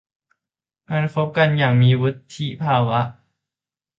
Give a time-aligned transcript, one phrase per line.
[0.89, 3.01] การคบกันอย่างมีวุฒิภาวะ